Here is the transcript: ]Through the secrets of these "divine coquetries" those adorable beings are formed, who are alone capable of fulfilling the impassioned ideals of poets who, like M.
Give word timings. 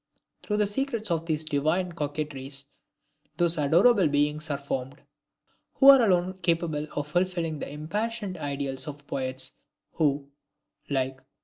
]Through 0.41 0.57
the 0.57 0.65
secrets 0.65 1.11
of 1.11 1.27
these 1.27 1.43
"divine 1.45 1.91
coquetries" 1.91 2.65
those 3.37 3.59
adorable 3.59 4.07
beings 4.07 4.49
are 4.49 4.57
formed, 4.57 4.99
who 5.75 5.91
are 5.91 6.01
alone 6.01 6.39
capable 6.39 6.87
of 6.95 7.05
fulfilling 7.05 7.59
the 7.59 7.69
impassioned 7.71 8.37
ideals 8.39 8.87
of 8.87 9.05
poets 9.05 9.51
who, 9.91 10.31
like 10.89 11.17
M. 11.19 11.25